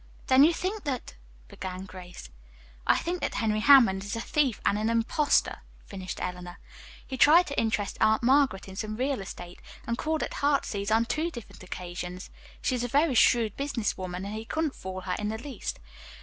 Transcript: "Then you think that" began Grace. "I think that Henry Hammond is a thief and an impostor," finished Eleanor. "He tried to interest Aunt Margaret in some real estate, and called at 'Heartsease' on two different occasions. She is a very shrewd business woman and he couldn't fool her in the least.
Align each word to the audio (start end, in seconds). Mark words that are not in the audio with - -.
"Then 0.25 0.43
you 0.43 0.51
think 0.51 0.83
that" 0.85 1.13
began 1.47 1.85
Grace. 1.85 2.31
"I 2.87 2.97
think 2.97 3.21
that 3.21 3.35
Henry 3.35 3.59
Hammond 3.59 4.03
is 4.03 4.15
a 4.15 4.19
thief 4.19 4.59
and 4.65 4.75
an 4.79 4.89
impostor," 4.89 5.57
finished 5.85 6.17
Eleanor. 6.19 6.57
"He 7.05 7.17
tried 7.17 7.45
to 7.45 7.59
interest 7.59 7.99
Aunt 8.01 8.23
Margaret 8.23 8.67
in 8.67 8.75
some 8.75 8.95
real 8.95 9.21
estate, 9.21 9.61
and 9.85 9.99
called 9.99 10.23
at 10.23 10.33
'Heartsease' 10.33 10.89
on 10.89 11.05
two 11.05 11.29
different 11.29 11.61
occasions. 11.61 12.31
She 12.63 12.73
is 12.73 12.83
a 12.83 12.87
very 12.87 13.13
shrewd 13.13 13.55
business 13.55 13.95
woman 13.95 14.25
and 14.25 14.33
he 14.33 14.43
couldn't 14.43 14.73
fool 14.73 15.01
her 15.01 15.15
in 15.19 15.29
the 15.29 15.37
least. 15.37 15.79